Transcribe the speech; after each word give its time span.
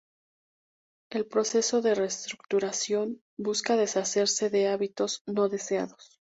El 1.11 1.27
proceso 1.27 1.83
de 1.83 1.93
reestructuración 1.93 3.21
busca 3.37 3.75
deshacerse 3.77 4.49
de 4.49 4.67
hábitos 4.67 5.21
no 5.27 5.47
deseados. 5.47 6.19